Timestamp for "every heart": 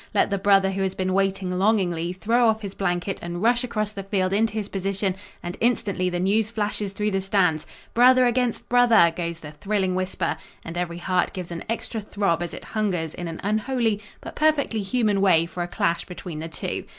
10.75-11.33